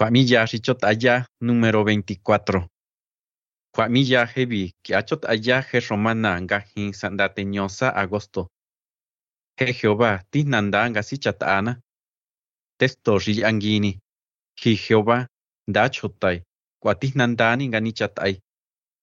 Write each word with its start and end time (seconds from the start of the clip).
Kwamilla 0.00 0.46
Richot 0.46 0.82
Allá, 0.82 1.26
número 1.42 1.84
24. 1.84 2.66
Kwamilla 3.70 4.24
Hebi, 4.24 4.72
que 4.82 4.94
achot 4.94 5.26
allá 5.26 5.60
je 5.60 5.78
romana 5.80 6.40
ngajin 6.40 6.92
sandateñosa 6.94 7.90
agosto. 7.90 8.48
Je 9.58 9.66
Jehová, 9.74 10.24
tinanda 10.30 10.88
ngasichataana. 10.88 11.82
Testo 12.78 13.18
angini. 13.44 14.00
Ji 14.56 14.74
Jehová, 14.74 15.26
dachotai, 15.68 16.44
kwatihnandani 16.80 17.68
nganichatai. 17.68 18.40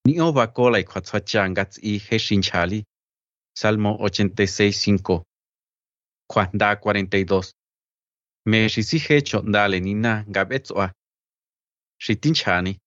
Ni 0.07 0.19
ova 0.19 0.47
kola 0.47 0.83
kwatsacha 0.83 1.49
ngatsi 1.49 1.99
je 1.99 2.17
shinchali. 2.19 2.83
Salmo 3.55 3.97
86.5. 4.01 5.21
Kwanda 6.27 6.75
42. 6.75 7.56
Me 8.47 8.69
shisi 8.69 8.97
hecho 8.99 9.41
dale 9.41 9.79
nina 9.79 10.23
gabetsoa. 10.27 10.91
Shitinchani. 12.01 12.79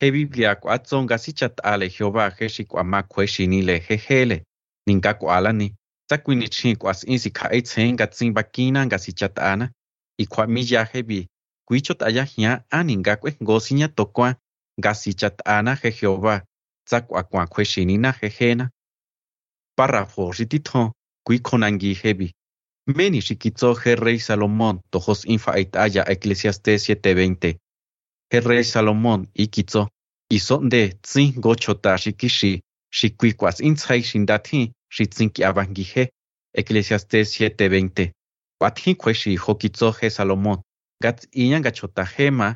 He 0.00 0.10
Biblia 0.10 0.54
kwatson 0.54 1.06
gasichat 1.06 1.60
ale 1.64 1.88
Jehová 1.88 2.30
heshi 2.30 2.64
kwama 2.64 3.02
kweshini 3.02 3.62
le 3.62 3.78
hehele. 3.78 4.44
Ninga 4.86 5.14
kwalani. 5.14 5.74
Takwini 6.08 6.48
chin 6.48 6.76
kwas 6.76 7.04
insi 7.04 7.30
kaitsen 7.30 7.96
gatsin 7.96 8.32
bakina 8.32 8.86
gasichat 8.86 9.38
ana. 9.38 9.72
Y 10.18 10.26
kwamilla 10.26 10.84
hebi. 10.84 11.28
Kwichot 11.68 12.02
aya 12.02 12.24
hia 12.24 12.64
aninga 12.70 13.16
kwe 13.16 13.36
ngosinya 13.42 13.88
tokwa. 13.88 14.36
Gasichat 14.80 15.42
ana 15.48 15.74
he 15.74 15.90
Jehová. 15.90 16.42
Tsakwa 16.86 17.22
kwa 17.22 17.46
kweshini 17.46 17.98
na 17.98 18.12
hehena. 18.12 18.70
Párrafo 19.76 20.32
ritito. 20.32 20.92
Kwikonangi 21.26 21.94
hebi. 21.94 22.34
Meni 22.86 23.20
shikitzo 23.22 23.74
he 23.74 23.94
rey 23.94 24.18
Salomón 24.18 24.80
tojos 24.90 25.24
infa 25.24 25.58
itaya 25.58 26.04
Eclesiastes 26.06 26.88
7:20. 26.88 27.56
He 28.30 28.40
rey 28.40 28.64
Salomón 28.64 29.26
ikitzo 29.34 29.88
isonde 30.30 30.92
tsin 31.02 31.32
gochota 31.40 31.96
shikishi 31.98 32.60
shikuikwas 32.90 33.60
inzai 33.60 34.02
shindati 34.02 34.72
shitzinki 34.90 35.44
abangihe 35.44 36.10
Eclesiastes 36.54 37.40
7:20. 37.40 38.12
Wathin 38.60 38.96
kweshi 38.96 39.36
hokitzo 39.36 39.90
he 39.92 40.10
Salomón 40.10 40.60
gats 41.02 41.26
iyan 41.32 41.62
gachota 41.62 42.04
hema 42.04 42.54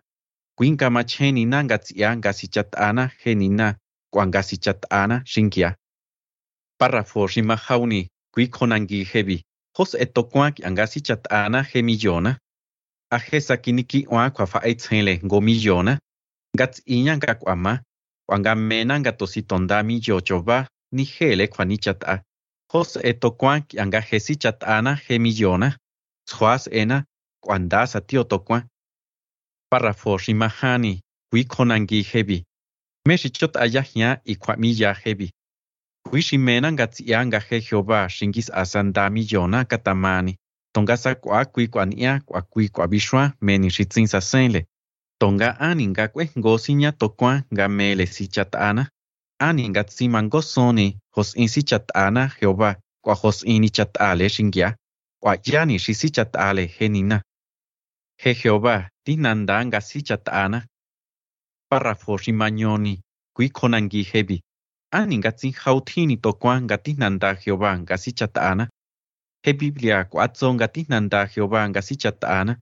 kuinka 0.59 0.91
macheni 0.91 1.47
na 1.47 1.62
gats 1.65 1.91
iyan 1.91 2.21
gasichat 2.21 2.77
ana 2.77 3.11
henina 3.25 3.77
kwan 4.12 4.31
gasichat 4.31 4.84
ana 4.91 5.23
shinkia. 5.25 5.75
Párrafo 6.79 7.29
shimahauni 7.29 8.09
kuikonangi 8.34 9.05
hebi. 9.05 9.43
hos 9.79 9.95
etokuak 9.95 10.65
angasi 10.67 11.01
chatana 11.01 11.62
gemillona. 11.62 12.39
Aje 13.11 13.41
sakiniki 13.41 14.07
oa 14.11 14.31
kwafa 14.31 14.61
eitzhenle 14.67 15.17
gomillona. 15.17 15.98
Gats 16.57 16.83
iña 16.87 17.17
gakwama. 17.17 17.83
Wangamena 18.29 19.01
gatositondami 19.01 20.01
yochoba 20.06 20.69
ni 20.93 21.05
jele 21.05 21.47
kwanichata. 21.47 22.23
Hos 22.73 22.97
etokuan 22.97 23.62
angajesi 23.79 24.37
chatana 24.37 25.01
gemillona. 25.09 25.77
Tsuas 26.27 26.67
ena 26.73 27.05
kwandasa 27.41 28.01
tiotokuan. 28.01 28.62
Párrafo 29.71 30.19
shimahani. 30.19 31.01
Wikonangi 31.33 32.03
hebi. 32.03 32.45
Meshichot 33.06 33.56
ayahia 33.56 34.21
y 34.25 34.34
kwamilla 34.37 34.95
hebi. 34.95 35.31
Wishimena 36.12 36.73
ngatsianga 36.73 37.39
he 37.41 37.61
Jehová 37.61 38.09
shingis 38.09 38.51
asanda 38.51 39.11
millona 39.11 39.64
katamani. 39.64 40.39
Tonga 40.75 40.97
sa 40.97 41.15
kwa 41.15 41.45
kui 41.45 41.69
kwa 41.69 41.87
nia 41.87 42.20
kwa 42.20 42.42
kui 42.42 42.69
kwa 42.69 42.89
bishwa 42.89 43.33
meni 43.41 43.70
shitsin 43.70 44.06
sa 44.06 44.20
senle. 44.20 44.67
Tonga 45.20 45.61
ani 45.61 45.87
nga 45.89 46.09
kwe 46.09 46.31
ngosinya 46.39 46.92
tokwa 46.92 47.42
nga 47.53 47.69
mele 47.69 48.06
si 48.06 48.28
chatana. 48.28 48.89
Ani 49.39 49.69
nga 49.69 49.84
tsiman 49.84 50.28
gosoni 50.28 50.98
hos 51.15 51.37
in 51.37 51.48
si 51.48 51.62
chatana 51.62 52.31
Jehová 52.41 52.77
kwa 53.04 53.15
hos 53.15 53.43
ini 53.44 53.71
chatale 53.71 54.28
shingia. 54.28 54.77
Kwa 55.22 55.38
yani 55.44 55.78
shi 55.78 55.94
si 55.94 56.10
chatale 56.10 56.66
henina. 56.66 57.22
He 58.16 58.34
Jehová 58.34 58.88
tinanda 59.04 59.66
nga 59.66 59.81
si 59.81 60.03
chatana. 60.03 60.66
Párrafo 61.71 62.19
shimañoni. 62.19 63.00
Kui 63.34 63.49
konangi 63.50 64.03
hebi. 64.03 64.43
Ani 64.91 65.19
ngatsin 65.19 65.53
hautini 65.53 66.16
tokwa 66.16 66.60
ngatinanda 66.60 67.34
Jehová 67.34 67.78
ngasichatana. 67.78 68.69
He 69.43 69.53
Biblia 69.53 70.04
kwatso 70.04 70.54
ngatinanda 70.54 71.26
Jehová 71.26 71.69
ngasichatana. 71.69 72.56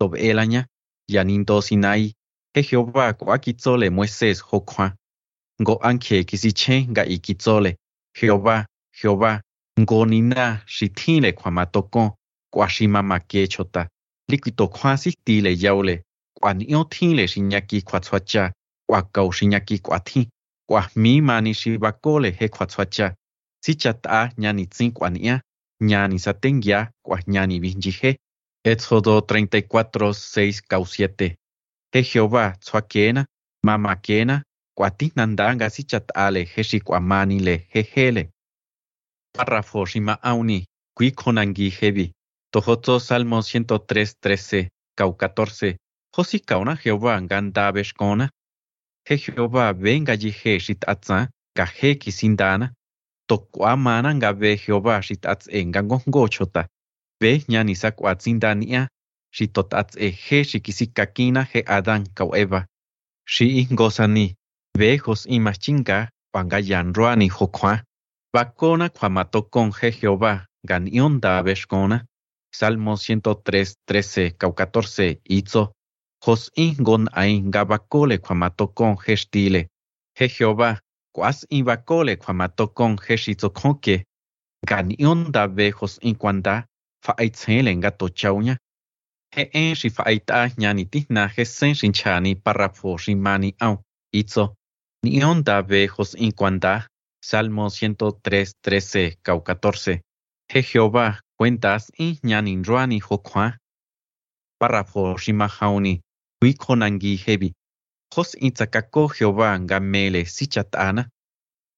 Tob 0.00 0.14
elaña, 0.14 0.66
yanindo 1.08 1.62
Sinai. 1.62 2.14
He 2.54 2.62
Jehová 2.62 3.12
kwakitsole 3.12 3.90
Moisés 3.90 4.40
hokwa. 4.42 4.94
Ngo 5.62 5.78
anke 5.82 6.24
kisiche 6.24 6.86
nga 6.90 7.04
ikitsole. 7.06 7.76
Jehová, 8.14 8.66
Jehová, 9.02 9.40
ngo 9.80 10.06
nina 10.06 10.62
shitile 10.66 11.32
kwa 11.32 11.50
matoko. 11.50 12.14
Kwa 12.52 12.68
shima 12.68 13.02
makechota. 13.02 13.88
Liquito 14.28 14.68
kwa 14.68 14.96
sitile 14.96 15.56
yaule. 15.60 16.04
Kwa 16.40 16.54
nio 16.54 16.84
tile 16.84 17.28
shinyaki 17.28 17.82
kwa 17.82 18.00
tswacha. 18.00 18.52
Kwa 18.88 19.02
kau 19.02 19.32
shinyaki 19.32 19.78
kwa 19.78 20.00
ti. 20.68 20.74
kwa 20.74 20.90
mi 20.96 21.20
mani 21.20 21.54
shi 21.54 21.78
bakole 21.78 22.30
he 22.30 22.48
kwatswacha 22.48 23.14
si 23.64 23.74
chata 23.74 24.32
ñani 24.38 24.66
tsin 24.66 24.92
kwania 24.92 25.40
ñani 25.82 26.18
satengia 26.18 26.90
kwa 27.02 27.18
ñani 27.26 27.60
vinjije 27.60 28.16
Éxodo 28.64 29.20
34 29.20 30.12
6 30.12 30.60
cau 30.68 30.82
7 30.84 31.34
he 31.92 32.02
Jehová 32.02 32.56
tswakena 32.60 33.26
mama 33.62 33.96
kena 33.96 34.42
kwa 34.76 34.90
tinandanga 34.90 35.70
si 35.70 35.82
chatale 35.84 36.44
he 36.44 36.62
shi 36.64 36.80
kwa 36.80 37.00
mani 37.00 37.38
le 37.40 37.66
hejele 37.70 38.30
párrafo 39.34 39.86
shima 39.86 40.22
auni 40.22 40.64
kui 40.96 41.10
konangi 41.10 41.70
hebi 41.70 42.12
tohoto 42.52 43.00
salmo 43.00 43.38
103 43.38 44.14
13 44.22 44.68
cau 44.98 45.10
14 45.12 45.76
Josi 46.16 46.38
kauna 46.40 46.74
Jehová 46.84 47.20
ganda 47.20 47.72
beshkona 47.72 48.30
he 49.08 49.16
Jehová 49.16 49.72
venga 49.72 50.16
jihe 50.16 50.60
shit 50.60 50.84
atza 50.92 51.28
ga 51.56 51.64
he 51.64 51.94
kisindana 51.94 52.72
to 53.28 53.38
kwa 53.38 53.76
mana 53.76 54.14
nga 54.14 54.32
ve 54.32 54.56
Jehová 54.56 55.00
shit 55.02 55.24
atz 55.26 55.48
e 55.48 55.64
nga 55.64 55.80
ngochota 55.82 56.68
ve 57.20 57.42
nyani 57.48 57.74
sa 57.74 57.90
kwa 57.90 58.14
tsindania 58.14 58.88
shi 59.36 59.46
tot 59.48 59.72
atz 59.80 59.96
e 59.96 60.08
he 60.10 60.44
shi 60.44 60.60
kisikakina 60.60 61.42
he 61.50 61.60
Adán 61.76 62.04
kau 62.14 62.36
Eva. 62.36 62.66
Shi 63.24 63.46
ingosani 63.60 64.34
ve 64.78 64.96
hos 64.96 65.26
imachinga 65.26 66.08
panga 66.32 66.58
yanroani 66.60 67.28
hokwa 67.28 67.82
bakona 68.34 68.88
kwa 68.88 69.08
matokon 69.08 69.72
he 69.80 69.90
Jehová 69.90 70.44
gan 70.68 70.84
ionda 70.86 71.42
beshkona 71.42 72.04
Salmo 72.52 72.96
103, 72.96 73.74
13, 73.86 74.30
cau 74.38 74.52
14, 74.52 75.20
itzo 75.24 75.72
Jos 76.26 76.50
ingon 76.56 77.06
ain 77.12 77.50
gabakole 77.50 78.18
kwamatokon 78.18 78.96
hestile. 79.06 79.68
He 80.18 80.28
Jehová, 80.28 80.76
quas 81.12 81.46
invakole 81.50 82.16
kwamatokon 82.16 82.98
heshitzokonke. 83.08 84.04
Ganion 84.66 85.32
da 85.32 85.46
ve 85.56 85.70
jos 85.70 85.98
inquanda, 86.02 86.64
fa 87.04 87.14
aitzelen 87.18 87.80
gato 87.80 88.08
chauña. 88.08 88.56
He 89.36 89.50
en 89.54 89.74
shi 89.76 89.90
fa 89.90 90.02
aita 90.06 90.48
ñani 90.58 90.84
tihna 90.90 91.28
he 91.36 91.44
sen 91.44 91.74
shinchani 91.74 92.34
parrafo 92.34 92.98
shimani 92.98 93.54
au. 93.60 93.76
Itzo. 94.12 94.54
Nion 95.04 95.42
da 95.44 95.62
ve 95.62 95.86
jos 95.88 96.14
inquanda. 96.14 96.86
Salmo 97.22 97.68
103, 97.70 98.52
13, 98.62 99.18
cau 99.22 99.40
14. 99.40 100.00
He 100.52 100.62
Jehová, 100.62 101.20
cuentas 101.38 101.90
in 101.98 102.16
ñani 102.24 102.62
ruani 102.66 102.98
hokwa. 103.00 103.56
Párrafo 104.60 105.16
shimahauni. 105.18 106.00
Wikonangi 106.42 107.16
hebi. 107.16 107.52
Jos 108.14 108.34
in 108.34 108.52
tsakako 108.52 109.08
Jehová 109.08 109.58
nga 109.58 109.80
mele 109.80 110.24
sichatana. 110.24 111.08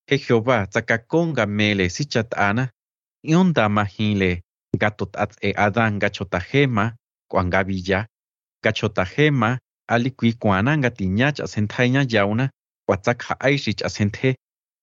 He 0.06 0.16
Jehová 0.18 0.66
tsakako 0.66 1.26
nga 1.26 1.46
mele 1.46 1.88
sichatana. 1.88 2.70
Ionda 3.24 3.68
mahile 3.68 4.42
gatot 4.76 5.16
at 5.16 5.36
e 5.42 5.52
Adán 5.52 5.98
gachotahema 5.98 6.96
kwanga 7.30 7.64
villa. 7.64 8.06
Gachotahema 8.64 9.58
alikwi 9.88 10.32
kwana 10.32 10.76
nga 10.78 10.90
tiñach 10.90 11.40
asentaiña 11.40 12.04
yauna. 12.08 12.50
Watsak 12.88 13.22
ha 13.22 13.40
aishich 13.40 13.82
asente. 13.84 14.36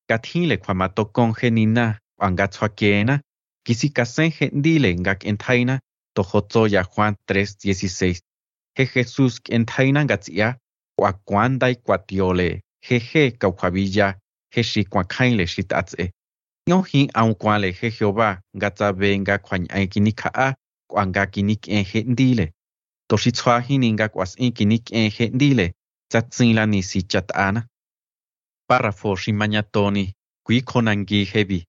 Gathile 0.09 0.57
kwamatokon 0.57 1.33
genina 1.33 1.99
kwanga 2.19 2.47
tswakena. 2.47 3.21
Kisikasen 3.65 4.31
gendile 4.31 4.95
nga 4.95 5.15
entaina. 5.23 5.79
Tohotzoya 6.15 6.83
Juan 6.83 7.15
3:16. 7.29 8.19
je 8.77 8.85
Jesús 8.93 9.33
entainangatsia 9.49 10.47
kuakuandai 10.97 11.75
kuatiole 11.85 12.61
jeje 12.89 13.31
kaujuavilla 13.31 14.07
jechi 14.55 14.81
kuakainle 14.91 15.45
xitatse 15.53 16.03
ño 16.69 16.77
jin 16.89 17.07
aukuanle 17.13 17.69
je 17.77 17.89
Jehová 17.97 18.29
ngatsabe 18.57 19.09
nga 19.21 19.35
kuañ'aikini 19.45 20.11
kja'a 20.19 20.47
kuangakinik'en 20.89 21.83
je 21.91 21.99
ndile. 22.11 22.45
Toxitsjuajini 23.09 23.89
nga 23.95 24.07
kuas'in 24.13 24.51
kinik'en 24.57 25.07
je 25.15 25.25
ndile. 25.35 25.65
Tsatsinla 26.09 26.63
nisi 26.65 26.99
chat'ana 27.11 27.61
párrafo 28.67 29.09
ximañatoni 29.21 30.05
kuikjonanki 30.45 31.19
jevi 31.31 31.59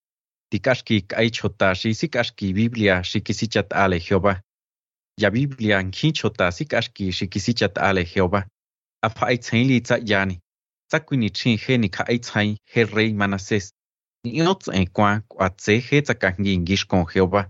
tikaxki 0.50 0.96
k'aichjotaxi 1.10 1.90
sik'axki 2.00 2.46
biblia 2.58 2.94
xikisichat'ale 3.10 3.98
Jehová 4.06 4.32
ya 5.20 5.30
biblia 5.30 5.82
nkjin 5.82 6.12
chota 6.18 6.46
sikaxki 6.56 7.12
xi 7.16 7.26
kisichat'ale 7.32 8.02
jehová. 8.12 8.40
Afa'ai 9.06 9.38
tsainli 9.38 9.80
tsa 9.80 9.96
yani. 10.10 10.36
Tsa 10.88 10.98
kui 11.06 11.16
nichjin 11.22 11.56
je 11.62 11.74
nikja'ai 11.82 12.18
tsain 12.26 12.56
je 12.72 12.80
rey 12.94 13.10
manases 13.20 13.64
ni'yo 14.24 14.54
ts'en 14.54 14.86
kuan 14.96 15.16
k'uatse 15.30 15.74
je 15.86 15.98
tsakajngi 16.06 16.54
ngixkon 16.62 17.04
jehová. 17.12 17.42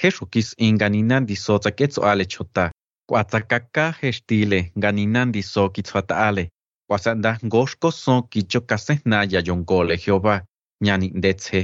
Je 0.00 0.08
xukis'in 0.16 0.72
nga 0.76 0.88
ninandiso 0.88 1.54
tsaketso'ale 1.58 2.24
chota. 2.32 2.64
K'uatsakaka 3.08 3.86
je 4.00 4.08
xtile 4.16 4.60
nga 4.78 4.90
ninandiso 4.92 5.62
kitsjuata'ale 5.74 6.44
k'uasanda 6.86 7.30
ngoxko 7.46 7.88
son 8.02 8.20
kichokasejna 8.32 9.18
ya 9.32 9.40
yonkole 9.46 9.94
jehová. 10.04 10.34
Ñani 10.84 11.08
ndetsje 11.18 11.60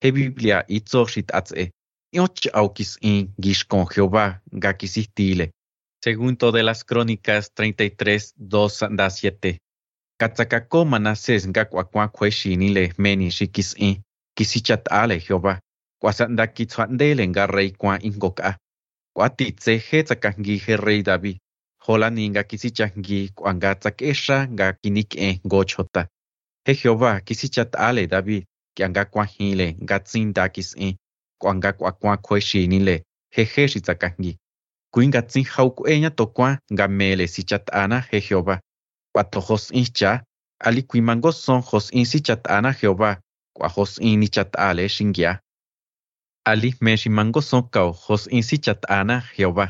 je 0.00 0.08
biblia 0.16 0.58
itso 0.76 1.00
xit'ats'e 1.12 1.64
ngixkon 3.40 3.84
jehová 3.92 4.26
nga 4.58 4.70
kisijtile 4.80 5.46
segundo 6.04 6.46
de 6.56 6.62
las 6.68 6.80
crónicas 6.88 7.44
33 7.54 8.34
2 8.38 8.68
sanda 8.78 9.06
7 9.10 9.58
katsakako 10.20 10.84
manases 10.84 11.42
nga 11.50 11.62
k'uakuan 11.68 12.08
kjuexinile 12.16 12.84
meni 13.02 13.28
xi 13.36 13.46
kis'in 13.54 13.96
kisichat'ale 14.36 15.16
jehová. 15.20 15.54
K'uasanda 16.00 16.44
kitsjua'ndele 16.56 17.24
nga 17.32 17.44
rey 17.56 17.70
kuan 17.80 18.00
ijnkok'a 18.08 18.50
k'uatitse 19.14 19.72
je 19.86 19.98
tsakajngi 20.06 20.56
je 20.64 20.74
rey 20.86 21.00
david. 21.08 21.36
Jolani 21.84 22.24
nga 22.32 22.42
kisichajngi 22.50 23.20
k'ua 23.36 23.52
nga 23.56 23.70
tsak'exa 23.80 24.38
nga 24.54 24.66
kinik'en 24.80 25.34
ngo 25.46 25.60
chjota 25.68 26.02
je 26.64 26.72
jehová 26.80 27.12
kisichat'ale 27.26 28.04
david. 28.14 28.44
K'ia 28.74 28.88
nga 28.92 29.04
kuajinle 29.12 29.68
nga 29.84 29.96
tsinda 30.06 30.44
kis'in 30.54 30.96
k'ua 31.40 31.52
nga 31.58 31.70
k'uakuan 31.78 32.18
kjuexinile 32.24 32.94
jeje 33.34 33.62
xi 33.72 33.80
tsakajngi 33.86 34.32
kui 34.96 35.12
nga 35.12 35.20
tsin 35.28 35.44
jauk'ueña 35.44 36.10
tokuan 36.18 36.56
nga 36.72 36.86
mele 36.88 37.26
sichat'ana 37.34 37.98
je 38.08 38.18
jehová. 38.26 38.56
K'ua 39.12 39.22
jos'in 39.46 39.86
cha 39.96 40.12
ali 40.66 40.82
kui 40.88 41.00
mango 41.08 41.32
son 41.32 41.60
jos'in 41.68 42.06
sichat'ana 42.12 42.70
jehová. 42.80 43.10
K'ua 43.54 43.68
jos'in 43.74 44.16
nichat'ale 44.20 44.88
xinguia. 44.88 45.32
Ali 46.50 46.70
me 46.80 46.96
xi 46.96 47.08
mango 47.16 47.40
son 47.40 47.68
kao 47.74 47.90
jos'in 47.92 48.42
sichat'ana 48.48 49.16
jehová. 49.36 49.66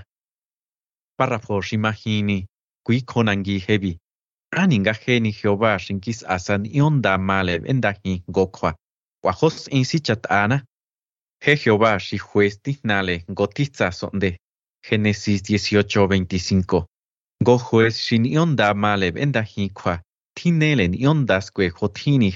Párrafo 1.19 1.59
xi 1.67 1.77
majini 1.85 2.39
kui 2.87 3.01
khonangi 3.11 3.57
hebi 3.67 3.93
ani 4.61 4.77
nga 4.79 4.93
jeni 5.03 5.31
jehová 5.39 5.71
xinkis'asa 5.85 6.55
n'ionda 6.63 7.19
male 7.19 7.55
b'endajin 7.63 8.23
ngokjua. 8.31 8.71
K'ua 9.21 9.33
jos'in 9.41 9.85
sichat'ana 9.91 10.57
je 11.45 11.53
jehová 11.63 11.93
tijtsa 13.57 13.91
so'nde 13.99 14.31
génesis 14.87 15.41
18:25 15.43 16.85
ngo 17.43 17.55
juez 17.67 17.95
xi 18.07 18.17
n'ionda 18.19 18.69
male 18.83 19.09
b'endajin 19.15 19.71
kjua 19.79 19.95
tjinele 20.37 20.85
n'ionda 20.89 21.37
skue 21.47 21.67
jo 21.77 21.87
tjini 21.97 22.29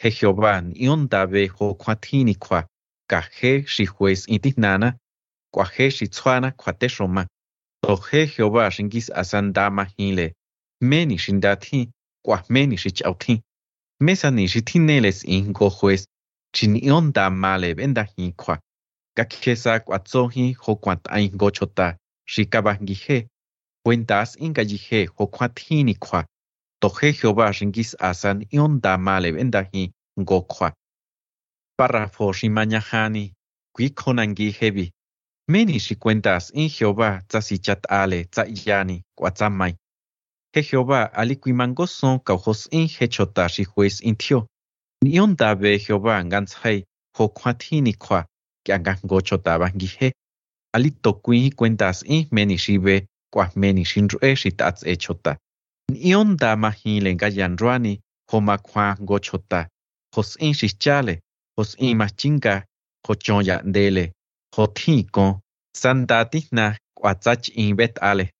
je 0.00 0.08
jehová 0.16 0.54
n'ionda 0.62 1.20
be 1.30 1.42
jo 1.54 1.66
kjuatjini 1.82 2.34
kjua 2.42 2.60
ka 3.10 3.20
je 3.36 3.52
xi 3.72 3.84
juez 3.94 4.20
in 4.32 4.40
tijnana 4.44 4.88
k'ua 5.52 5.66
je 5.74 5.86
xi 5.96 6.06
tsjuana 6.14 6.48
kjuatexroma 6.60 7.22
to 7.82 7.92
je 8.06 8.20
jehová 8.34 8.64
xinkis'asa 8.74 9.38
nda 9.48 9.64
majinle 9.76 10.26
meni 10.90 11.16
xi 11.22 11.32
nda 11.38 11.52
tjin 11.62 11.86
k'ua 12.24 12.38
meni 12.54 12.76
xi 12.82 12.90
ch'au 12.96 13.14
tjin 13.22 13.38
mesani 14.06 14.44
xi 14.52 14.60
tjinele 14.68 15.10
s'in 15.18 15.52
ngo 16.48 16.56
juez 16.56 16.56
xi 16.56 16.66
n'ionda 16.68 17.30
male 17.30 17.74
b'endajin 17.74 18.32
kjua 18.32 18.58
kakjesa 19.16 19.80
k'uatsojin 19.80 20.54
jo 20.54 20.76
kuant'ain 20.76 21.34
ngo 21.34 21.50
chota 21.50 21.96
xi 22.26 22.44
kabajngije 22.46 23.26
kuentas 23.84 24.36
ingayije 24.36 25.00
jo 25.06 25.26
kjuatjini 25.26 25.94
kjua 25.94 26.24
to 26.80 26.88
je 27.00 27.12
jehová 27.12 27.52
xinkis'asa 27.52 28.34
n'ionda 28.34 28.98
male 28.98 29.32
b'endajin 29.32 29.90
ngo 30.20 30.40
kjua 30.42 30.72
párrafo 31.76 32.32
xi 32.32 32.48
mañajani 32.48 33.32
kui 33.74 33.90
khonangi 33.90 34.48
hebi 34.60 34.90
meni 35.48 35.78
xi 35.78 35.94
kuentas 35.94 36.50
in 36.54 36.68
jehová 36.68 37.22
tsa 37.28 37.40
sichat'ale 37.40 38.24
tsa 38.24 38.42
yani 38.66 39.02
k'ua 39.16 39.30
tsamai 39.30 39.74
je 40.54 40.60
jehová 40.62 41.10
ali 41.12 41.36
kui 41.36 41.52
mango 41.52 41.86
son 41.86 42.18
kao 42.20 42.38
jos'in 42.44 42.88
je 42.88 43.06
chota 43.08 43.48
xi 43.48 43.64
juez 43.64 44.00
intjio 44.02 44.46
Nion 45.04 45.36
tabe 45.36 45.78
Jehová 45.78 46.18
anganzai, 46.18 46.84
jocuatinicua, 47.16 48.26
que 48.64 48.72
angangocho 48.72 49.38
tabangije. 49.38 50.12
Alito 50.74 51.14
quin 51.22 51.50
cuentas 51.52 52.02
in 52.02 52.26
menishibe, 52.32 53.06
cuas 53.30 53.54
menishindru 53.56 54.18
eshitats 54.20 54.82
echota. 54.84 55.36
Nion 55.90 56.36
da 56.36 56.56
mahilen 56.56 57.16
gayanruani, 57.16 58.00
homa 58.30 58.58
cuan 58.58 58.96
gochota. 59.00 59.68
Jos 60.14 60.36
in 60.40 60.52
shichale, 60.52 61.20
jos 61.56 61.76
in 61.78 61.96
machinka, 61.96 62.64
jochon 63.06 63.44
yandele, 63.44 64.12
jotinko, 64.54 65.40
sandatina, 65.72 66.76
cuatzach 66.94 67.48
in 67.54 67.76
betale. 67.76 68.30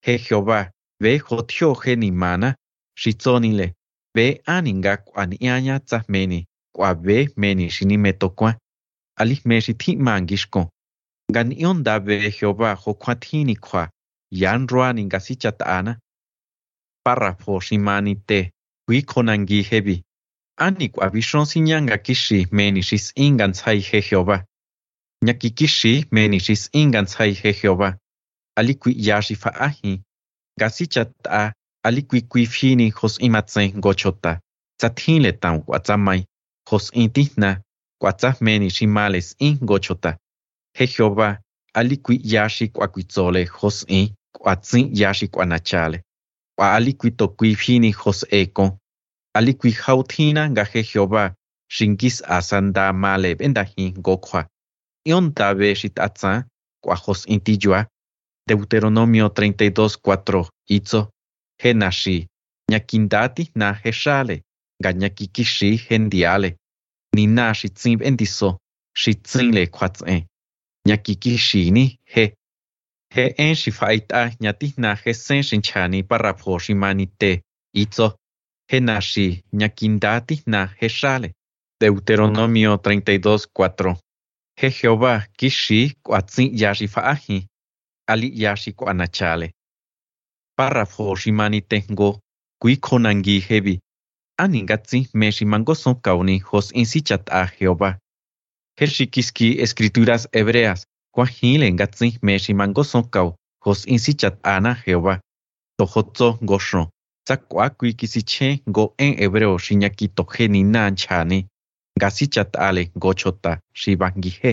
He 0.00 0.18
Jehová, 0.18 0.70
ve 1.00 1.18
jotio 1.18 1.74
genimana, 1.74 2.54
shitzonile, 2.96 3.74
nimana 4.14 4.32
xi 4.32 4.38
tsonile 4.38 4.42
be 4.42 4.42
ani 4.46 4.72
nga 4.74 4.96
k'ua 4.96 5.26
ni'aña 5.26 5.80
tsa 5.80 6.04
meni 6.08 6.44
k'ua 6.74 6.94
be 6.94 7.16
meni 7.36 7.68
xi 7.70 7.84
nime 7.84 8.12
tokuan 8.12 8.54
ali 9.20 9.34
jme 9.34 9.60
xi 9.60 9.74
tjin'ma 9.74 10.20
ngixkon 10.20 10.66
nga 11.30 11.40
n'ionda 11.44 11.94
be 12.00 12.14
jehová 12.36 12.76
jo 12.76 12.94
kjuatjini 12.94 13.54
kjua 13.56 13.90
yanruani 14.40 15.02
nga 15.04 15.18
sichat'ana 15.20 15.92
párrafo 17.04 17.60
xi 17.60 17.78
mani 17.78 18.14
te 18.28 18.50
kui 18.86 19.02
khonangi 19.02 19.62
hebi 19.70 19.96
ani 20.56 20.88
k'ua 20.88 21.10
bixon 21.10 21.46
siña 21.46 21.80
nga 21.82 21.96
kixi 21.98 22.46
meni 22.52 22.80
xi 22.82 22.98
s'in 22.98 23.34
ngantsjai 23.34 23.80
je 23.80 24.00
jehová. 24.00 24.44
Ña 25.24 25.34
kikixi 25.34 26.04
meni 26.14 26.38
xi 26.38 26.54
s'in 26.56 26.88
ngantsjai 26.90 27.34
je 27.34 27.52
jehová. 27.52 27.96
Ali 28.58 28.74
kui 28.78 28.94
ya 29.06 29.20
xi 29.20 29.34
fa'ajin 29.34 29.98
nga 30.56 30.68
sichat'a 30.70 31.52
ali 31.86 32.02
kui 32.08 32.20
kui 32.30 32.44
fini 32.54 32.86
jos'in 32.98 33.32
matsen 33.34 33.68
ngo 33.78 33.92
chota 34.00 34.32
tsa 34.78 34.88
tjinle 34.98 35.30
taun 35.42 35.58
k'ua 35.64 35.78
tsamai 35.86 36.20
jos'in 36.68 37.08
tijna 37.14 37.50
k'ua 38.00 38.12
tsa 38.20 38.28
meni 38.44 38.68
xi 38.76 38.86
male 38.96 39.20
s'in 39.28 39.54
ngo 39.64 39.76
chota 39.84 40.10
je 40.76 40.84
jehová 40.92 41.28
ali 41.78 41.96
kui 42.04 42.16
ya 42.32 42.44
xi 42.54 42.66
k'ua 42.74 42.86
kuitsole 42.94 43.42
jos'in 43.58 44.06
k'ua 44.34 44.54
tsin 44.56 44.84
ya 45.00 45.10
xi 45.18 45.26
k'ua 45.32 45.44
nachale. 45.52 45.98
K'ua 46.56 46.66
ali 46.76 46.92
kui 47.00 47.10
to 47.18 47.26
kui 47.38 47.54
fini 47.62 47.90
jos'e 48.00 48.40
kon 48.56 48.70
ali 49.38 49.52
kui 49.60 49.72
jau 49.82 50.00
tjina 50.10 50.42
nga 50.50 50.64
je 50.70 50.80
jehová 50.90 51.24
xi 51.74 51.84
nkis'asa 51.92 52.58
nda 52.66 52.84
male 53.02 53.30
b'endajin 53.38 53.90
ngo 54.00 54.14
kjua 54.24 54.40
n'ionda 55.04 55.46
be 55.58 55.68
xi 55.80 55.88
t'atsan 55.96 56.36
k'ua 56.82 56.96
jos'in 57.04 57.40
tiyua 57.46 57.80
Deuteronomio 58.48 59.26
32:4 59.28 60.48
itso 60.76 61.00
je 61.62 61.70
naxi 61.82 62.16
ña 62.70 62.78
kinda 62.88 63.22
tijna 63.36 63.68
je 63.82 63.90
xale 64.02 64.36
nga 64.80 64.90
ña 65.00 65.08
kikixi 65.16 65.70
je 65.84 65.96
ndiale 66.04 66.50
nina 67.16 67.46
xi 67.58 67.68
tsin 67.76 67.94
b'endiso 67.98 68.50
xi 69.00 69.12
tsinle 69.26 69.62
kjuats'en. 69.74 70.20
Ña 70.88 70.96
kikixini 71.04 71.84
je. 72.12 72.24
Je 73.14 73.24
en 73.44 73.54
xi 73.60 73.70
fa'ait'a 73.78 74.22
ña 74.42 74.52
tijna 74.60 74.90
je 75.02 75.12
sen 75.24 75.42
xi 75.48 75.54
nchjani 75.58 76.00
párrafo 76.08 76.52
xi 76.64 76.72
mani 76.82 77.06
te 77.20 77.30
itso. 77.82 78.06
Je 78.70 78.78
naxi 78.88 79.26
ña 79.58 79.68
kinda 79.78 80.12
tijna 80.28 80.60
je 80.80 80.88
xale 80.98 81.28
Deuteronomio 81.80 82.72
32:4 82.84 83.94
je 84.60 84.68
Jehová 84.78 85.14
kixi 85.38 85.80
k'ua 86.04 86.20
tsin 86.28 86.48
ya 86.60 86.70
xi 86.78 86.86
fa'ajin 86.94 87.42
ali 88.12 88.28
ya 88.42 88.52
xi 88.62 88.70
párrafo 90.56 91.04
xi 91.20 91.30
mani 91.38 91.60
tenjngo 91.70 92.08
kui 92.60 92.74
khonangi 92.84 93.36
hebi. 93.48 93.74
Ani 94.42 94.62
ngatsi 94.62 94.98
me 95.18 95.26
xi 95.36 95.44
mango 95.52 95.74
son 95.82 95.94
kauni 96.04 96.36
jos'in 96.48 96.86
sichat'a 96.92 97.40
jehová. 97.56 97.90
Je 98.78 98.86
xi 98.94 99.04
kiski 99.14 99.48
escrituras 99.64 100.22
hebreas 100.34 100.80
kuajinle 101.14 101.68
ngatsi 101.76 102.06
me 102.24 102.34
xi 102.44 102.52
mango 102.60 102.82
son 102.84 103.04
kau 103.14 103.28
jos'in 103.64 103.98
sichat'ana 104.04 104.72
jehová. 104.84 105.14
Tojotso 105.78 106.28
ngoxon 106.44 106.86
tsa 107.24 107.34
k'ua 107.36 107.66
kui 107.78 107.90
kisichjen 107.98 108.54
ngo 108.70 108.84
en 109.04 109.12
hebreo 109.20 109.54
xi 109.64 109.74
ña 109.80 109.90
kitoje 109.98 110.44
nina 110.54 110.82
nchjani 110.90 111.38
nga 111.96 112.08
sichat'ale 112.16 112.82
ngo 112.96 113.10
chota 113.20 113.52
xi 113.80 113.90
bajngije 114.00 114.50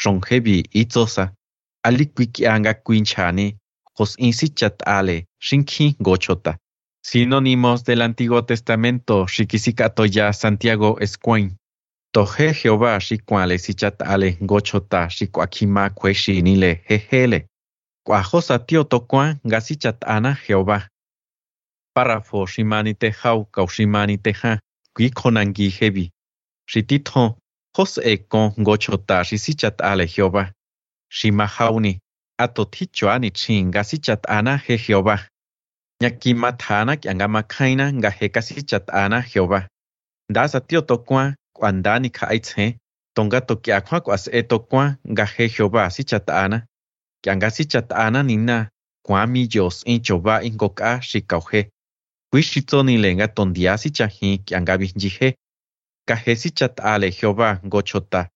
xonjebi 0.00 0.56
itsosa 0.80 1.24
ali 1.86 2.04
anga 2.54 2.72
insichat 2.84 3.46
ale, 4.86 5.26
shinki 5.38 5.96
gochota. 6.00 6.58
Sinónimos 7.02 7.84
del 7.84 8.02
Antiguo 8.02 8.42
Testamento, 8.44 9.26
ya 10.06 10.32
Santiago 10.32 10.98
Escuin. 11.00 11.56
Toje 12.14 12.54
Jehová 12.54 13.00
sichat 13.58 14.02
ale 14.02 14.38
gochota 14.40 15.08
xicuaquima 15.08 15.90
cuexinile 15.90 16.82
jejele. 16.88 17.46
Cuajosa 18.06 18.58
tío 18.58 18.84
tocuan 18.84 19.40
gasichat 19.44 19.96
ana 20.06 20.34
Jehová. 20.34 20.88
Párrafo 21.94 22.46
shimanite 22.46 23.10
jau 23.10 23.44
kaushimani 23.44 24.18
teja, 24.18 24.58
quiconangi 24.94 25.70
hebi. 25.80 26.10
Shitito, 26.66 27.36
jos 27.76 27.98
econ 27.98 28.54
gochota 28.58 29.24
ale 29.80 30.06
Jehová. 30.06 30.52
Shimahauni, 31.10 31.98
atotichoani 32.38 33.30
chin 33.30 33.70
gasichat 33.70 34.20
ana 34.28 34.58
je 34.66 34.76
Jehová. 34.78 35.18
Ñaki 36.02 36.34
matana 36.34 36.96
kianga 36.96 37.28
makaina 37.28 37.92
nga 37.92 38.10
hekasichat 38.10 38.90
ana 38.90 39.22
Jehová. 39.22 39.68
Dasa 40.32 40.60
tío 40.60 40.80
tocuan, 40.82 41.34
cuandani 41.52 42.10
kaitse, 42.10 42.76
tonga 43.14 43.40
tokiakwa 43.40 44.00
kwas 44.00 44.28
etokwa 44.32 44.96
nga 45.10 45.24
he 45.24 45.48
Jehová 45.48 45.90
sichat 45.90 46.30
ana. 46.30 46.66
Kianga 47.22 47.50
sichat 47.50 47.92
ana 47.92 48.22
nina, 48.22 48.68
kwami 49.06 49.46
Dios 49.46 49.82
in 49.86 50.00
Jehová 50.02 50.42
ingoka 50.42 51.02
shikauhe. 51.02 51.70
Wishitoni 52.32 52.98
lenga 52.98 53.28
tondia 53.28 53.78
sichahi 53.78 54.38
kianga 54.38 54.78
binjihe. 54.78 55.36
Kahe 56.08 56.36
sichat 56.36 56.80
ale 56.80 57.10
Jehová 57.10 57.60
gochota. 57.62 58.28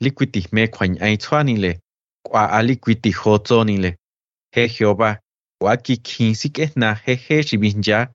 Liquiti 0.00 0.46
me 0.52 0.68
kwan 0.68 0.98
aitzwanile. 1.02 1.80
Kwa 2.26 2.50
aliquiti 2.52 3.10
hotzonile. 3.12 3.96
He 4.54 4.68
Jehová, 4.68 5.18
waki 5.60 5.96
kinsike 5.96 6.70
na 6.76 6.94
he 6.94 7.14
he 7.14 7.42
shibinja. 7.42 8.08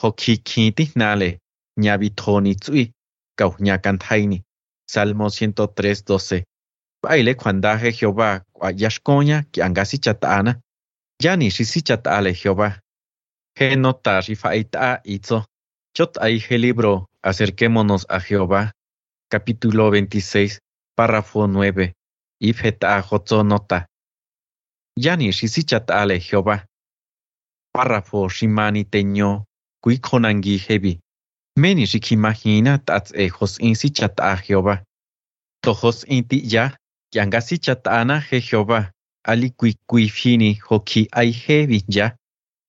Hoki 0.00 0.36
kinti 0.36 0.92
nale. 0.94 1.38
Nyabitoni 1.78 2.54
tsui. 2.54 2.92
Kau 3.38 3.54
nyakantaini. 3.60 4.42
Salmo 4.88 5.26
103, 5.26 6.02
12. 6.02 6.44
Baile 7.02 7.34
kwandaje 7.34 7.92
Jehová, 7.92 8.40
kwa 8.52 8.72
yashkonya 8.76 9.42
kianga 9.42 9.84
sichat 9.84 10.24
ana. 10.24 10.60
Yani 11.22 11.50
sichat 11.50 12.06
ale 12.06 12.32
Jehová. 12.32 12.80
He 13.58 13.76
nota 13.76 14.20
rifaita 14.20 15.00
itzo. 15.04 15.44
Chot 15.96 16.16
el 16.22 16.60
libro 16.60 17.06
Acerquémonos 17.24 18.04
a 18.08 18.18
Jehová, 18.18 18.72
capítulo 19.30 19.90
26, 19.90 20.58
párrafo 20.96 21.46
9. 21.46 21.92
Ifeta 22.42 23.02
jotzo 23.02 23.42
nota. 23.42 23.86
Yani 24.96 25.32
shisichat 25.32 25.90
ale 25.90 26.18
Jehová. 26.18 26.66
Párrafo 27.72 28.28
shimani 28.28 28.84
teño, 28.84 29.44
kuikonangi 29.80 30.58
hebi. 30.58 30.98
Meni 31.56 31.86
shikimagina 31.86 32.78
tats 32.78 33.12
e 33.14 33.28
jos 33.28 33.58
in 33.58 33.74
sichat 33.74 34.20
a 34.20 34.36
Jehová. 34.36 34.82
Tojos 35.62 36.04
inti 36.08 36.42
ya, 36.54 36.76
kianga 37.12 37.40
sichat 37.40 37.86
ana 37.86 38.20
je 38.20 38.40
Jehová. 38.40 38.90
Ali 39.24 39.50
kui 39.50 39.74
kui 39.86 40.08
fini 40.08 40.54
hoki 40.68 41.08
ai 41.12 41.30
hebi 41.30 41.84
ya. 41.88 42.16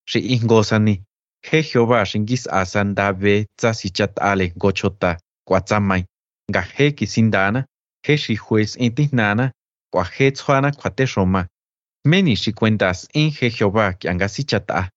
Shi 0.05 0.19
ingosani. 0.19 1.01
He 1.41 1.63
Jehová 1.63 2.05
shingis 2.05 2.47
asan 2.47 2.95
dabe 2.95 3.47
sichat 3.57 4.19
ale 4.21 4.53
gochota, 4.55 5.17
kuatzamai. 5.47 6.05
Nga 6.51 6.61
he 6.61 6.91
kisindana, 6.91 7.65
he 8.05 8.17
shi 8.17 8.35
juez 8.35 8.75
intihnana, 8.77 9.51
kwa 9.51 9.62
he 10.01 10.31
tsuana 10.31 10.71
kwate 10.71 11.05
roma. 11.15 11.47
Meni 12.05 12.35
shi 12.35 12.53
cuentas 12.53 13.07
in 13.13 13.31
he 13.31 13.49
Jehová 13.49 13.93
que 13.93 14.09
anga 14.09 14.27
sichata. 14.27 14.89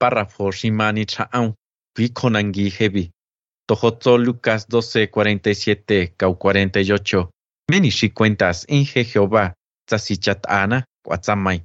Párrafo 0.00 0.52
shimani 0.52 1.06
chaun, 1.06 1.54
konangi 2.14 2.70
hebi. 2.70 3.10
Tojoto 3.66 4.16
Lucas 4.16 4.66
12, 4.68 5.08
47, 5.08 6.14
cau 6.16 6.34
48. 6.34 7.28
Meni 7.70 7.90
shi 7.90 8.10
cuentas 8.10 8.64
in 8.68 8.84
he 8.84 9.04
Jehová, 9.04 9.54
ana, 10.48 10.84
kuatzamai. 11.04 11.62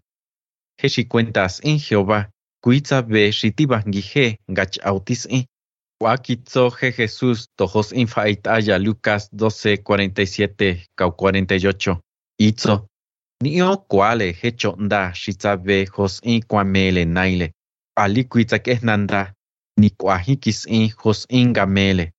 He 0.82 0.90
shi 0.90 1.06
cuentas 1.06 1.60
in 1.64 1.78
Jehová, 1.78 2.30
Kuitza 2.64 3.02
be 3.02 3.32
shitibangihe 3.32 4.38
gach 4.48 4.80
autis'i. 4.84 5.46
Wakitzo 6.02 6.70
je 6.70 6.92
Jesús 6.92 7.48
tojos 7.58 7.92
infaitaya 7.92 8.80
Lucas 8.80 9.30
12, 9.34 9.84
47, 9.84 10.88
48. 10.96 12.00
Itzo. 12.50 12.88
Nio 13.44 13.78
kuale 13.78 14.32
hecho 14.42 14.76
nda 14.80 15.14
shitzabe 15.14 15.86
jos 15.86 16.20
in 16.24 16.42
kwamele 16.50 17.06
naile. 17.06 17.48
Ali 17.98 18.24
kuitzak 18.24 18.68
nanda. 18.82 19.34
Ni 19.80 19.90
kwahikis 19.90 20.66
in 20.68 20.90
jos 21.04 21.26
in 21.30 21.54
gamele. 21.54 22.12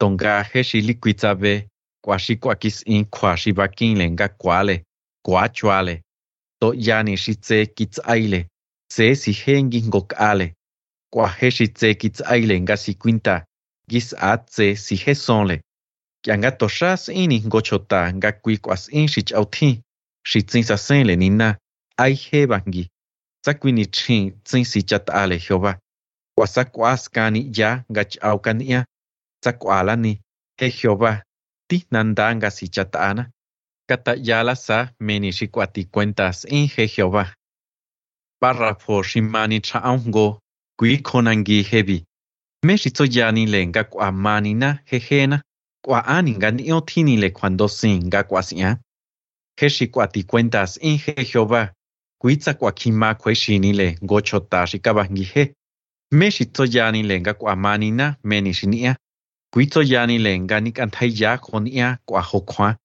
Tonga 0.00 0.42
he 0.42 0.62
shilikwitzabe. 0.64 1.68
Kwashikwakis 2.04 2.82
in 2.86 3.04
kwashibakinle 3.04 4.10
nga 4.10 4.28
kuale. 4.28 4.84
Kwachuale. 5.24 6.02
To 6.60 6.74
yani 6.76 7.16
shitze 7.16 7.66
kitzaile. 7.66 8.48
se 8.90 9.14
si 9.14 9.32
hengi 9.32 9.82
ngokale. 9.82 10.54
Kwa 11.12 11.28
heshi 11.28 11.68
tse 11.68 11.94
kits 11.94 12.20
aile 12.20 12.60
nga 12.60 12.76
si 12.76 12.94
quinta, 12.94 13.44
gis 13.90 14.14
at 16.30 16.58
tse 16.58 16.68
si 16.68 16.76
hesonle. 16.76 17.08
Kya 17.08 17.08
nga 17.08 17.08
toshas 17.08 17.08
ini 17.08 17.40
ngochota 17.46 18.12
nga 18.12 18.32
kui 18.32 18.58
kwas 18.58 18.88
in 18.88 19.08
shich 19.08 19.32
auti, 19.34 19.80
shi 20.26 20.42
tsin 20.42 20.64
sa 20.64 20.76
senle 20.76 21.16
nina, 21.16 21.56
ai 21.98 22.14
he 22.14 22.46
bangi. 22.46 22.88
Sa 23.44 23.54
kwini 23.54 23.86
chin 23.86 24.40
tsin 24.44 24.64
si 24.64 24.82
chat 24.82 25.10
ale 25.10 25.38
Jehová. 25.38 25.78
Kwa 26.36 26.46
sa 26.46 26.64
kwas 26.64 27.08
kani 27.08 27.50
ya 27.56 27.84
nga 27.90 28.04
chau 28.04 28.38
kania, 28.38 28.84
sa 29.44 29.52
kwala 29.52 29.96
ni, 29.96 30.20
he 30.58 30.70
Jehová, 30.70 31.22
ti 31.68 31.84
nanda 31.90 32.34
nga 32.34 32.50
si 32.50 32.68
chat 32.68 32.96
ana. 32.96 33.30
Kata 33.88 34.14
yala 34.16 34.54
sa 34.56 34.92
meni 35.00 35.32
shi 35.32 35.48
kwati 35.48 35.84
cuentas 35.84 36.44
in 36.44 36.68
he 36.68 36.86
Jehová. 36.86 37.34
párrafo 38.40 39.02
shimani 39.02 39.60
cha'aungo 39.60 40.38
kui 40.78 40.98
konangi 40.98 41.62
hebi. 41.62 42.04
Meshitso 42.64 43.04
yani 43.04 43.46
le 43.46 43.66
nga 43.66 43.84
kwa 43.84 44.12
manina 44.12 44.78
jejena 44.90 45.42
kwa 45.88 46.04
ani 46.06 46.36
nga 46.36 46.50
niyo 46.50 46.80
tini 46.80 47.16
le 47.16 47.30
cuando 47.30 47.68
sin 47.68 48.06
nga 48.06 48.22
kwa 48.22 48.42
siya. 48.42 48.76
Heshi 49.60 49.86
kwa 49.86 50.06
ti 50.06 50.22
cuentas 50.22 50.76
in 50.82 50.98
je 50.98 51.14
Jehová. 51.24 51.72
Kuitza 52.20 52.54
kwa 52.54 52.72
kima 52.72 53.14
kwe 53.14 53.34
shini 53.34 53.72
le 53.72 53.98
gochota 54.02 54.66
shikabangi 54.66 55.24
he. 55.24 55.54
Meshitso 56.12 56.64
yani 56.64 57.02
le 57.02 57.20
nga 57.20 57.34
kwa 57.34 57.56
manina 57.56 58.16
meni 58.24 58.54
shinia. 58.54 58.96
Kuitzo 59.52 59.82
yani 59.82 60.18
le 60.18 60.38
nga 60.40 60.60
nikantai 60.60 61.22
ya 61.22 61.38
konia 61.38 61.98
kwa 62.04 62.22
hokwa. 62.22 62.76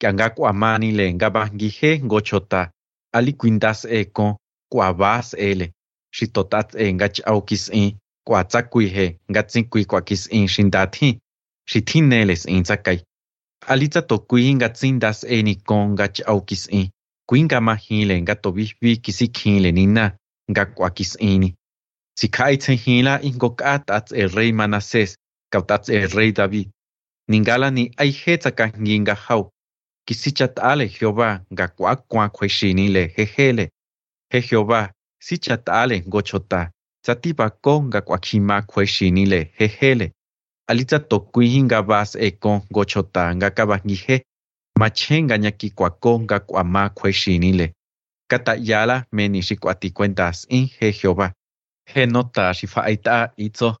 Kanga 0.00 0.30
kwa 0.30 0.52
mani 0.52 0.92
le 0.92 1.14
nga 1.14 1.30
bangi 1.30 1.68
he 1.68 1.98
gochota. 1.98 2.70
Ali 3.14 3.32
quintas 3.32 3.84
eko 3.84 4.36
kuavas 4.72 5.34
ele, 5.34 5.72
xitotats 6.16 6.74
e 6.74 6.92
ngach 6.92 7.20
aukis 7.24 7.68
in, 7.68 7.96
kuatzakui 8.26 8.88
he, 8.88 9.18
ngatsinkui 9.30 9.84
kuakis 9.84 10.26
in 10.26 10.48
xindati, 10.48 11.20
xitineles 11.70 12.44
in 12.46 12.62
tsakai. 12.62 12.98
Alitza 13.66 14.02
tokui 14.02 14.54
ngatsindas 14.54 15.24
e 15.24 15.42
nikon 15.42 15.92
ngach 15.94 16.20
aukis 16.26 16.66
in, 16.70 16.90
kuinga 17.28 17.60
mahile 17.60 18.20
ngatovihvi 18.22 18.96
kisikile 19.04 19.72
nina, 19.72 20.16
nga 20.50 20.64
kuakis 20.66 21.16
ini. 21.20 21.54
Sikaitze 22.18 22.74
hila 22.74 23.22
ingokat 23.22 23.90
ats 23.90 24.12
el 24.12 24.28
rey 24.36 24.52
Manasés, 24.52 25.14
kautats 25.52 25.88
el 25.88 26.10
rey 26.10 26.32
David. 26.32 26.68
Ningala 27.28 27.70
ni 27.70 27.90
aihetzaka 27.96 28.72
nginga 28.78 29.14
hau. 29.14 29.50
Kisichat 30.06 30.58
ale 30.58 30.88
Jehová, 30.88 31.40
nga 31.52 31.68
kuak 31.68 32.08
kuak 32.08 32.36
huexinile 32.36 33.14
jejele, 33.16 33.70
He 34.32 34.40
Jehová, 34.40 34.90
si 35.20 35.38
chatale 35.38 36.00
gochota, 36.00 36.70
satipa 37.06 37.50
konga 37.50 38.00
kwakima 38.00 38.62
kweshinile 38.62 39.52
jejele. 39.58 40.12
alitza 40.72 40.98
tokuinga 40.98 41.78
vas 41.88 42.10
eko 42.16 42.24
ekon 42.26 42.60
gochotanga 42.74 43.50
kabajnije 43.50 44.16
machenga 44.80 45.36
kwe 46.94 47.12
shinile. 47.12 47.66
Kata 48.30 48.56
yala 48.68 49.04
meni 49.12 49.40
xikuatikuentas 49.42 50.46
inje 50.48 50.92
Jehová. 50.92 51.32
Jenota 51.94 52.54
xifaita 52.54 53.32
itzo. 53.36 53.76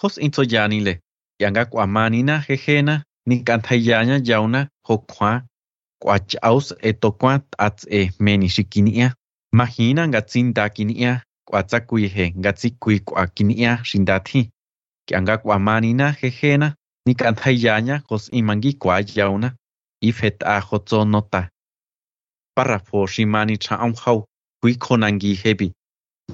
Hos 0.00 0.18
intzo 0.18 0.42
yanile. 0.52 1.00
Yanga 1.40 1.64
kwa 1.64 1.86
manina 1.86 2.44
jejena 2.48 3.04
ni 3.26 3.36
nikantayaña 3.36 4.20
yauna 4.24 4.68
hokwa. 4.86 5.42
Kwa 6.02 6.18
chaus 6.20 6.74
eto 6.80 7.12
kwa 7.12 7.38
tats 7.38 7.86
e 7.90 8.10
meni 8.20 8.48
xikinia. 8.48 9.14
Mahina 9.52 10.08
ngatsin 10.08 10.52
dakinia 10.54 11.22
kuatsakuihe 11.48 12.34
ngatsikui 12.38 13.00
kuakinia 13.00 13.80
shindati. 13.84 14.50
Kianga 15.06 15.38
kuamanina 15.38 16.16
jejena 16.22 16.74
nikantjayaña 17.06 18.02
jos 18.10 18.28
imangi 18.32 18.72
kuayauna 18.72 19.48
ifet'a 20.00 20.60
jotsonota. 20.60 21.48
párrafo 22.56 23.06
shimani 23.06 23.56
chaon 23.58 23.94
hau 24.02 24.24
kui 24.62 24.74
konangi 24.84 25.34
hebi 25.42 25.72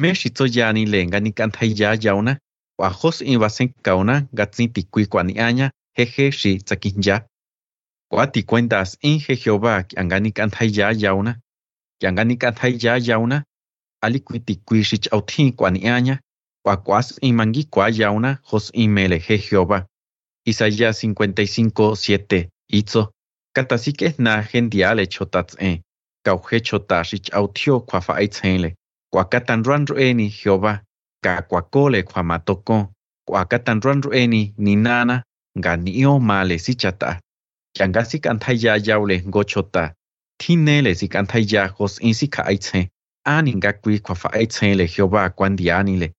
me 0.00 0.14
shitso 0.14 0.46
yani 0.46 0.86
lenga 0.86 1.20
ni 1.20 1.32
kanthai 1.32 1.74
ya 1.80 1.98
yauna 2.04 2.38
wa 2.78 2.88
hos 2.88 3.20
in 3.20 3.38
wasen 3.42 3.68
kauna 3.82 4.14
gatsin 4.32 4.72
ti 4.72 4.82
kui 4.82 5.06
kwani 5.06 5.38
anya 5.38 5.70
jeje 5.96 6.30
shi 6.32 6.58
tsakinja 6.58 7.26
kwa 8.10 8.26
ti 8.26 8.42
cuentas 8.42 8.98
in 9.02 9.18
je 9.18 9.34
Jehová 9.36 9.82
que 9.82 9.96
angani 10.00 10.32
kanthai 10.32 10.70
ya 10.76 10.92
yauna 10.92 11.40
que 12.00 12.08
angani 16.64 17.04
kanthai 17.04 17.18
ya 17.18 17.18
yauna 17.18 17.18
ali 17.18 17.18
kui 17.18 17.18
ti 17.18 17.18
kui 17.18 17.18
shi 17.18 17.18
chautin 17.18 17.18
kwani 17.18 17.18
anya 17.18 17.18
wa 17.18 17.18
kwas 17.18 17.18
in 17.22 17.34
mangi 17.34 17.64
kwa 17.64 17.88
yauna 17.90 18.38
hos 18.42 18.70
in 18.74 18.90
mele 18.90 19.18
je 19.18 19.38
Jehová 19.38 19.86
Isaías 20.44 21.04
55, 21.04 21.94
7. 21.94 22.48
Itzo. 22.68 23.12
Katasike 23.54 24.14
na 24.18 24.42
gendiale 24.42 25.06
chotats 25.06 25.56
en. 25.58 25.80
Kauhe 26.24 26.60
chotashich 26.60 27.32
autio 27.34 27.80
kwa 27.80 28.00
faitzenle. 28.00 28.74
Kwa 29.12 29.24
katan 29.24 29.64
rueni 29.64 30.28
Jehová. 30.30 30.80
Ka 31.22 31.42
kwa 31.42 31.62
kole 31.62 32.02
kwa 32.02 32.22
matoko. 32.22 32.92
Kwa 33.28 33.44
katan 33.44 33.80
rueni 33.80 34.54
ni 34.58 34.76
nana. 34.76 35.22
Nga 35.58 35.76
niyo 35.76 36.18
male 36.18 36.58
si 36.58 36.74
chata. 36.74 37.20
Kyanga 37.76 38.04
si 38.04 38.18
kantaya 38.18 38.80
yaule 38.84 39.22
ngochota. 39.26 39.94
Tinele 40.40 40.94
si 40.94 41.08
kantaya 41.08 41.66
hos 41.68 41.98
in 42.00 42.14
si 42.14 42.28
kaitzen. 42.28 42.88
Ani 43.24 43.54
nga 43.56 43.72
kui 43.72 43.98
kwa 43.98 44.14
faitzenle 44.14 44.86
Jehová 44.86 45.30
kwandianile. 45.30 46.12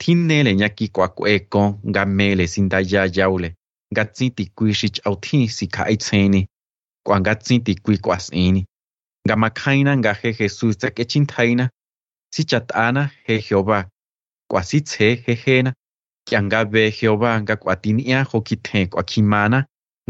Tinele 0.00 0.54
nyaki 0.56 0.88
kwa 0.88 1.08
kweko 1.08 1.80
nga 1.88 2.06
mele 2.06 2.46
sindaya 2.46 3.10
yaule. 3.16 3.54
ngatsi 3.92 4.30
ti 4.30 4.44
kui 4.56 4.72
xich 4.74 4.98
authi 5.08 5.48
si 5.48 5.66
khai 5.74 5.96
tseni 5.96 6.40
kwa 7.06 7.20
ngatsi 7.20 7.54
ti 7.64 7.74
kui 7.84 7.98
kwasini 7.98 8.66
nga 9.24 9.34
makhaina 9.42 9.92
nga 10.00 10.12
je 10.20 10.30
Jesús 10.38 10.74
tsa 10.78 10.90
kechintaina 10.96 11.64
si 12.34 12.42
chatana 12.50 13.02
je 13.26 13.34
Jehová. 13.46 13.78
Kwa 14.50 14.62
si 14.68 14.80
tse 14.80 15.16
jejena 15.24 15.70
kya 16.28 16.42
nga 16.42 16.60
be 16.64 16.82
Jehová 16.98 17.40
nga 17.42 17.56
kwatinia 17.56 18.18
jokithe 18.30 18.86
kwa 18.86 19.02
kimana. 19.02 19.58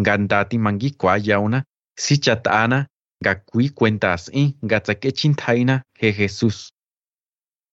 Nga 0.00 0.16
ndati 0.16 0.58
mangi 0.58 0.90
kwa 0.90 1.18
yauna 1.28 1.64
si 1.98 2.18
chatana 2.18 2.86
nga 3.22 3.34
kui 3.34 3.68
cuentas 3.70 4.22
in 4.32 4.48
nga 4.64 4.80
tsa 4.80 4.94
kechintaina 4.94 5.74
je 6.00 6.08
Jesús 6.18 6.58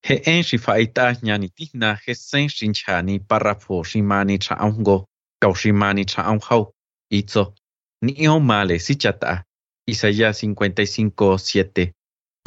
he 0.08 0.16
en 0.26 0.44
shi 0.44 0.58
faita 0.58 1.16
nyani 1.24 1.50
tihna 1.50 1.98
je 2.06 2.14
sen 2.16 2.48
shinchani 2.50 3.20
parrafo 3.20 3.84
shimani 3.84 4.38
chaongo 4.40 5.06
Kaushimani 5.44 6.06
Chaonhau, 6.06 6.72
Itzo, 7.12 7.54
Nio 8.02 8.40
Male 8.40 8.80
Sichata, 8.80 9.44
Isaías 9.86 10.38
55, 10.38 11.38
7. 11.38 11.92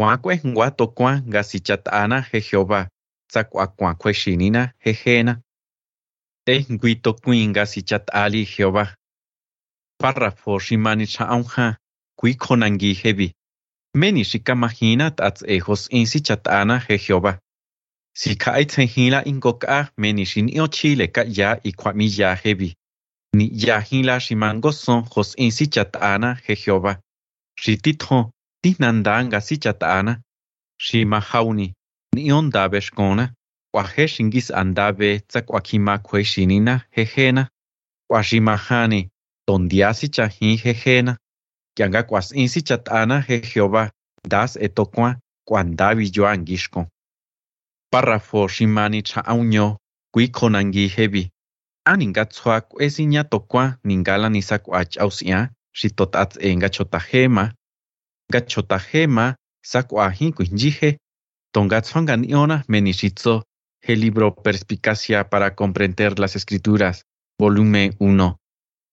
Huacue 0.01 0.37
Huato 0.39 0.87
Quan 0.95 1.21
Gasichatana 1.29 2.25
Je 2.33 2.41
Jehová, 2.41 2.89
Tzacuacuan 3.29 3.97
Cueshinina 3.97 4.73
Jejena, 4.83 5.43
Te 6.47 6.65
Guito 6.71 7.13
Queen 7.13 7.53
Gasichatali 7.53 8.47
Jehová. 8.47 8.95
Párrafo 10.01 10.59
Shimani 10.59 11.07
Chaonha, 11.07 11.77
Cuiconangi 12.19 12.95
Hebi. 12.95 13.33
Meni 13.95 14.25
Shikamahina 14.25 15.11
Tats 15.11 15.43
Ejos 15.43 15.89
Insichatana 15.91 16.81
Je 16.89 16.97
Jehová. 16.97 17.39
Si 18.17 18.35
kaitsen 18.37 18.89
hila 18.89 19.19
ingoka 19.29 19.91
meni 20.01 20.25
shin 20.25 20.49
io 20.49 20.67
chile 20.69 21.07
ka 21.09 21.23
ya 21.39 21.61
y 21.65 21.73
kwami 21.73 22.07
ya 22.19 22.35
hebi. 22.35 22.75
Ni 23.37 23.51
ya 23.53 23.81
hila 23.81 24.21
shimango 24.21 24.73
son 24.73 25.05
hos 25.13 25.35
in 25.37 25.51
si 25.51 25.67
chatana 25.67 26.39
je 26.47 26.55
Jehová. 26.57 26.97
Shi 27.61 27.77
titho 27.77 28.31
tinandanga 28.63 29.41
si 29.41 29.57
chatana. 29.59 30.23
Shi 30.81 31.05
mahauni 31.05 31.75
ni. 32.15 32.31
Kwa 33.75 33.83
he 33.85 34.09
shingis 34.09 34.51
andabe 34.51 35.19
tsak 35.19 35.51
wakima 35.51 35.99
kwe 35.99 36.25
shinina 36.25 36.81
jejena. 36.97 37.49
Kwa 38.11 38.23
shi 38.25 38.41
mahani 38.41 39.11
dondia 39.49 39.95
si 39.95 40.09
chahin 40.09 40.57
jejena. 40.57 41.19
Kianga 41.77 42.03
kwas 42.03 42.33
in 42.33 42.49
si 42.49 42.63
chatana. 42.63 43.25
Das 44.29 44.57
etokwa 44.57 45.17
kwandabi 45.47 46.11
yo 46.15 46.27
angishkon. 46.27 46.87
Párrafo 47.93 48.49
shimani 48.49 49.03
cha'aunyo 49.03 49.77
kui 50.13 50.29
konangi 50.29 50.89
hebi. 50.89 51.31
Aninga 51.85 52.25
tsua 52.25 52.61
kwesinya 52.61 53.25
tokwa 53.25 53.79
ningala 53.85 54.29
nisa 54.29 54.59
kwach 54.59 54.99
ausia 54.99 55.51
shitotats 55.73 56.37
enga 56.41 56.69
chotahema. 56.69 57.55
Ga 58.33 58.41
chotahema 58.41 59.37
sakwahi 59.65 60.33
kuinjije. 60.33 60.99
Tonga 61.55 61.81
tsonga 61.81 62.17
niona 62.17 62.65
menishitzo. 62.69 63.43
El 63.83 64.01
libro 64.01 64.35
Perspicacia 64.35 65.31
para 65.31 65.55
comprender 65.55 66.19
las 66.19 66.35
escrituras. 66.37 67.05
Volumen 67.39 67.95
1. 68.01 68.37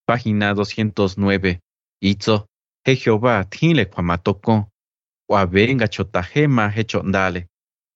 Página 0.05 0.53
209. 0.53 1.59
Itzo. 2.01 2.45
He 2.85 2.95
Jehová 2.95 3.43
tile 3.49 3.85
kwamatoko. 3.85 4.69
Wabenga 5.29 5.87
chotahema 5.87 6.69
hechondale. 6.69 7.47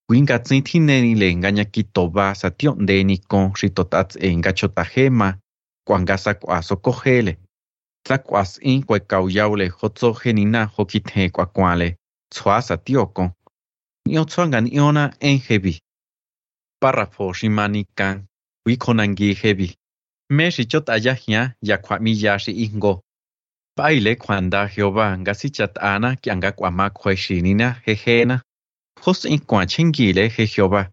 Winga 0.10 0.40
tsintineni 0.40 1.16
le 1.16 1.28
engaña 1.32 1.66
kitoba 1.66 2.36
sa 2.36 2.50
tiondeni 2.50 3.18
con 3.18 3.52
ritotats 3.62 4.16
e 4.16 4.28
engacho 4.32 4.68
tajema, 4.68 5.40
kwangasa 5.88 6.34
kwaso 6.34 6.76
kojele. 6.78 7.38
Tlakuas 8.06 8.60
in 8.62 8.84
kwe 8.84 9.00
kauyaule 9.00 9.68
hotso 9.68 10.14
genina 10.24 10.66
hokithe 10.66 11.30
kwakwale, 11.30 11.98
tsua 12.32 12.62
sa 12.62 12.78
tioko. 12.78 13.32
Nio 14.06 14.26
tsuanga 14.26 14.62
niona 14.62 15.14
en 15.20 15.38
hebi. 15.40 15.80
Párrafo 16.82 17.34
shimani 17.34 17.86
kan, 17.96 18.26
wikonangi 18.66 19.34
hebi. 19.34 19.76
Me 20.30 20.52
shichot 20.52 20.90
ayahia 20.90 21.56
ya 21.62 21.78
kwami 21.78 22.22
yashi 22.24 22.52
ingo. 22.52 23.02
Baile 23.78 24.16
kwanda 24.16 24.68
Jehová 24.68 25.18
ngasichat 25.18 25.78
ana 25.78 26.16
kianga 26.16 26.52
kwama 26.52 26.90
kweshinina 26.90 27.82
jejena. 27.86 28.42
Jos 29.06 29.26
in 29.26 29.40
kwa 29.40 29.66
chengile 29.66 30.30
je 30.30 30.46
Jehová. 30.48 30.92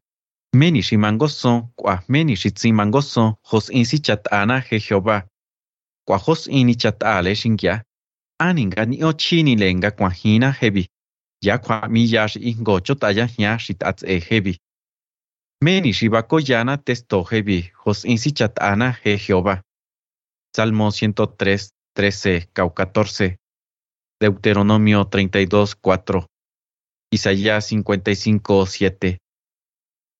Meni 0.54 0.82
shi 0.82 0.96
mangoson, 0.96 1.68
kwa 1.76 2.02
meni 2.08 2.36
shi 2.36 2.50
tsin 2.50 2.74
mangoson, 2.74 3.34
jos 3.52 3.68
in 3.70 3.84
si 3.84 3.98
chatana 3.98 4.60
je 4.70 4.78
Jehová. 4.78 5.22
Kwa 6.06 6.18
jos 6.26 6.46
in 6.46 6.74
chatale 6.76 7.34
shingya. 7.34 7.82
Aninga 8.38 8.84
ni 8.86 9.04
ochini 9.04 9.56
lenga 9.56 9.90
kwa 9.90 10.10
hina 10.10 10.52
hebi. 10.52 10.86
Ya 11.42 11.58
kwa 11.58 11.88
mi 11.88 12.12
yash 12.12 12.36
ingo 12.36 12.80
chotaya 12.80 13.26
hya 13.26 13.58
shi 13.58 13.74
tats 13.74 14.02
e 14.02 14.18
hebi. 14.20 14.58
Meni 15.62 15.92
shi 15.92 16.08
bakoyana 16.08 16.76
testo 16.76 17.22
hebi, 17.22 17.70
jos 17.86 18.04
in 18.04 18.18
si 18.18 18.32
chatana 18.32 18.96
je 19.04 19.16
Jehová. 19.18 19.62
Salmo 20.56 20.90
103, 20.90 21.70
13, 21.96 22.48
Cau 22.52 22.70
14. 22.70 23.36
Deuteronomio 24.20 25.04
32, 25.04 25.74
4. 25.82 26.26
Isaías 27.14 27.70
55, 27.70 28.66
7. 28.66 29.18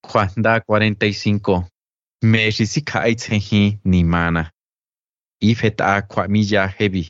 Juan 0.07 0.31
da 0.37 0.61
45. 0.61 1.67
Me 2.23 2.51
ni 3.85 4.05
mana. 4.05 4.53
Ifet 5.43 5.81
a 5.81 6.03
kwamilla 6.03 6.69
hebi. 6.69 7.03